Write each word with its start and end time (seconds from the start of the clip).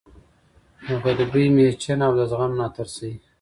د 0.85 0.87
غریبۍ 1.03 1.45
مېچن 1.55 1.99
او 2.07 2.11
د 2.19 2.21
زغم 2.31 2.51
ناترسۍ 2.59 3.13